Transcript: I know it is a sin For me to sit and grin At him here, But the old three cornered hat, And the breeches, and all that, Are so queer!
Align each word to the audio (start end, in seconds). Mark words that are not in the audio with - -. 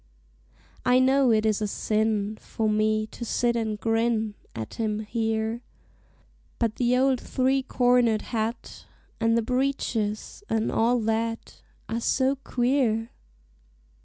I 0.83 0.97
know 0.97 1.31
it 1.31 1.45
is 1.45 1.61
a 1.61 1.67
sin 1.67 2.35
For 2.41 2.67
me 2.67 3.05
to 3.05 3.23
sit 3.23 3.55
and 3.55 3.79
grin 3.79 4.33
At 4.55 4.73
him 4.73 5.01
here, 5.01 5.61
But 6.57 6.77
the 6.77 6.97
old 6.97 7.19
three 7.21 7.61
cornered 7.61 8.23
hat, 8.23 8.87
And 9.19 9.37
the 9.37 9.43
breeches, 9.43 10.43
and 10.49 10.71
all 10.71 10.99
that, 11.01 11.61
Are 11.87 11.99
so 12.01 12.35
queer! 12.37 13.11